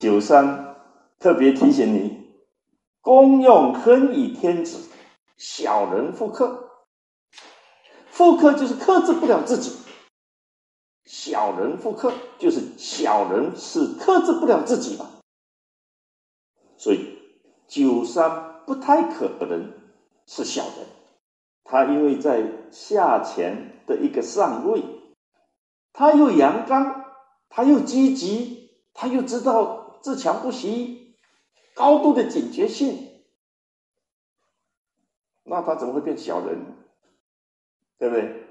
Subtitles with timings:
[0.00, 0.76] 九三
[1.18, 2.26] 特别提醒你：
[3.02, 4.88] 功用亨以天子，
[5.36, 6.70] 小人复克。
[8.08, 9.76] 复克就是克制不了自己，
[11.04, 15.06] 小人复克就是小人是克制不了自己嘛。
[16.78, 17.18] 所以
[17.68, 19.70] 九三不太可能
[20.26, 20.86] 是小人，
[21.62, 24.82] 他因为在下潜的一个上位，
[25.92, 27.04] 他又阳刚，
[27.50, 31.14] 他又积极，他又知道自强不息，
[31.74, 33.22] 高度的警觉性，
[35.44, 36.58] 那他怎么会变小人？
[37.98, 38.46] 对不对？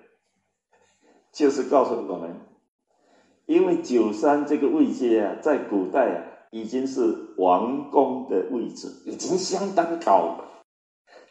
[1.32, 2.36] 就是告诉我们，
[3.46, 10.64] 因为九三这个位阶啊，在古代啊，已经是王宫的位置，已经相当高了。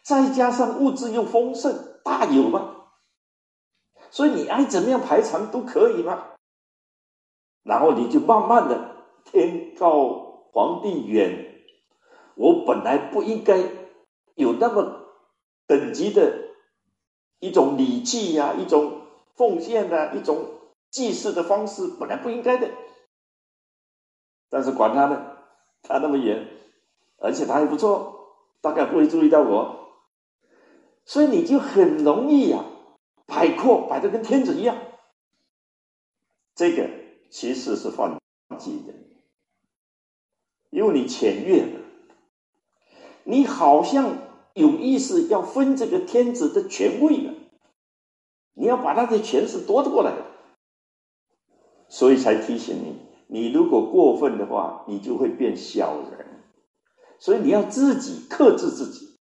[0.03, 2.87] 再加上物质又丰盛，大有嘛。
[4.09, 6.31] 所以你爱怎么样排场都可以嘛。
[7.63, 11.63] 然后你就慢慢的天高皇帝远，
[12.35, 13.57] 我本来不应该
[14.35, 15.05] 有那么
[15.67, 16.49] 等级的。
[17.41, 19.01] 一种礼器呀，一种
[19.33, 20.45] 奉献的，一种
[20.89, 22.69] 祭祀的方式，本来不应该的。
[24.49, 25.37] 但是管他呢，
[25.81, 26.47] 他那么远，
[27.17, 29.87] 而且他还不错，大概不会注意到我，
[31.05, 32.65] 所以你就很容易呀，
[33.25, 34.75] 摆阔摆的跟天子一样。
[36.55, 36.89] 这个
[37.29, 38.19] 其实是犯
[38.57, 38.93] 忌的，
[40.69, 41.79] 因为你僭越了，
[43.23, 44.29] 你好像。
[44.55, 47.33] 有意识要分这个天子的权位了，
[48.55, 50.11] 你要把他的权势夺过来，
[51.87, 52.97] 所以才提醒你：
[53.27, 56.43] 你如果过分的话，你就会变小人。
[57.19, 59.17] 所以你要自己克制自己，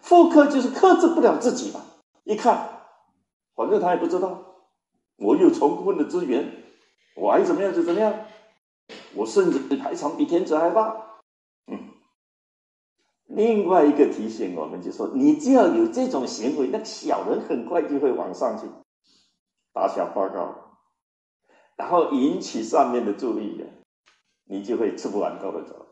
[0.00, 1.84] 复刻就是克制不了自己嘛。
[2.24, 2.80] 一看，
[3.54, 4.56] 反正他也不知道，
[5.18, 6.64] 我有充分的资源，
[7.14, 8.12] 我爱怎么样就怎么样，
[9.14, 11.20] 我甚至比排场比天子还大。
[11.66, 11.90] 嗯
[13.26, 18.66] 另外一个提醒，我们就说，你只要有这种行为，那小人很快就会往上去
[19.72, 20.76] 打小报告，
[21.76, 23.64] 然后引起上面的注意，
[24.44, 25.86] 你就会吃不完兜着走。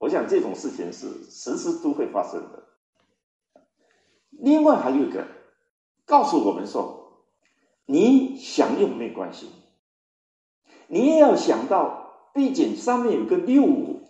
[0.00, 2.64] 我想这种事情是时时都会发生的。
[4.32, 5.26] 另外还有一个
[6.04, 7.24] 告诉我们说，
[7.86, 9.48] 你想用没关系，
[10.88, 14.02] 你也要想到，毕竟上面有个六五。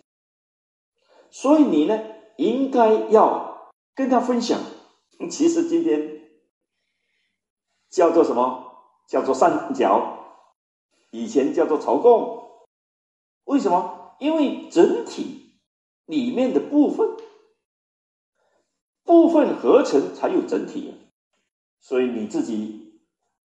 [1.29, 1.99] 所以你呢，
[2.37, 4.59] 应该要跟他分享。
[5.29, 6.21] 其实今天
[7.89, 8.63] 叫做什么？
[9.07, 10.17] 叫做三角，
[11.11, 12.65] 以前叫做朝贡。
[13.43, 14.15] 为什么？
[14.19, 15.59] 因为整体
[16.05, 17.15] 里面的部分，
[19.03, 20.93] 部分合成才有整体。
[21.79, 23.01] 所以你自己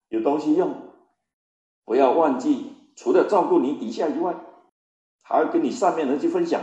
[0.09, 0.93] 有东西用，
[1.85, 2.66] 不要忘记，
[2.97, 4.35] 除了照顾你底下以外，
[5.22, 6.62] 还要跟你上面人去分享。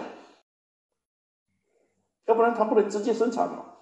[2.27, 3.77] 要不然他不能直接生产嘛，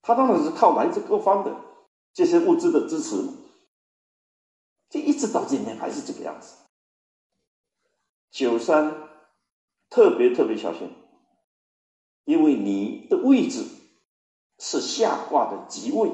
[0.00, 1.54] 他当然是靠来自各方的
[2.14, 3.16] 这些物资的支持，
[4.88, 6.56] 就一直到今天还是这个样子。
[8.30, 9.08] 九三
[9.90, 10.90] 特别特别小心，
[12.24, 13.66] 因为你的位置
[14.58, 16.10] 是下卦的吉位，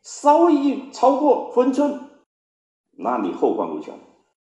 [0.00, 2.08] 稍微一超过分寸，
[2.92, 3.98] 那你后患无穷，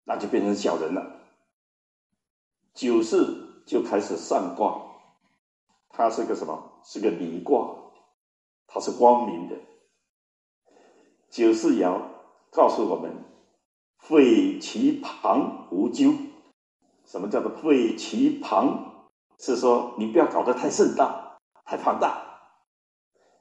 [0.05, 1.21] 那就变成小人了。
[2.73, 4.81] 九四就开始上卦。
[5.89, 6.81] 它是个什么？
[6.83, 7.75] 是个离卦，
[8.67, 9.57] 它是光明的。
[11.31, 12.01] 九四爻
[12.51, 13.13] 告诉我们：
[13.99, 16.13] 废其旁无咎。
[17.05, 19.09] 什么叫做废其旁？
[19.39, 22.23] 是说你不要搞得太盛大、太庞大。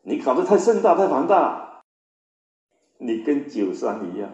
[0.03, 1.83] 你搞得太盛大、太庞大，
[2.97, 4.29] 你跟九三一样，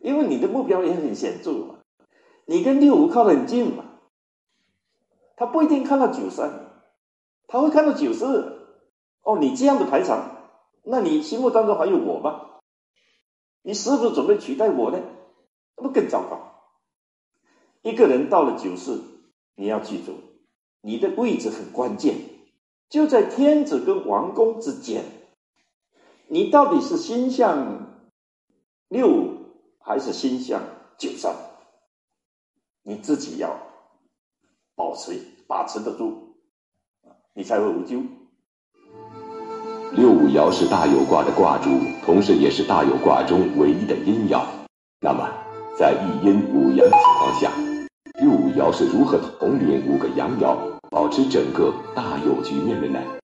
[0.00, 1.76] 因为你的目标也很显著嘛。
[2.46, 3.84] 你跟六五靠得很近嘛，
[5.36, 6.66] 他不一定看到九三。
[7.46, 8.76] 他会看到九四，
[9.22, 10.50] 哦，你这样的排场，
[10.84, 12.60] 那你心目当中还有我吗？
[13.62, 15.00] 你是不是准备取代我呢？
[15.76, 16.72] 那不更糟糕？
[17.80, 19.02] 一个人到了九四，
[19.56, 20.12] 你要记住，
[20.82, 22.16] 你的位置很关键，
[22.90, 25.04] 就在天子跟王公之间。
[26.26, 27.86] 你到底是心向
[28.88, 29.47] 六五
[29.88, 30.60] 还是心向
[30.98, 31.34] 九三？
[32.82, 33.58] 你自己要
[34.74, 36.36] 保持把持得住。
[37.32, 38.02] 你才会无咎。
[39.92, 41.70] 六五爻是大有卦的卦主，
[42.04, 44.44] 同时也是大有卦中唯一的阴爻。
[45.00, 45.26] 那么，
[45.78, 47.50] 在一阴五阳情况下，
[48.20, 50.54] 六五爻是如何统领五个阳爻，
[50.90, 53.17] 保持整个大有局面的呢？